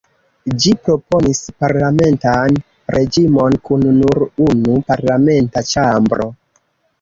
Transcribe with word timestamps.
Ĝi 0.61 0.69
proponis 0.85 1.41
parlamentan 1.63 2.57
reĝimon, 2.95 3.59
kun 3.69 3.85
nur 3.99 4.25
unu 4.47 4.79
parlamenta 4.89 5.65
ĉambro. 5.75 6.29